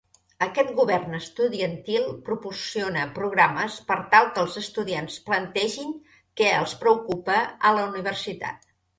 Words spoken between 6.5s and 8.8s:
els preocupa a la universitat.